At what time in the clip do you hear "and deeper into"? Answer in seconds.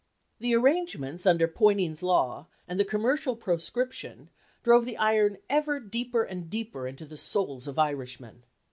6.23-7.05